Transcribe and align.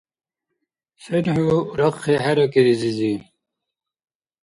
Сен 1.03 1.25
хӀу 1.35 1.57
рахъхӀи 1.77 2.15
хӀеракӀири, 2.23 2.73
зизи? 2.81 3.13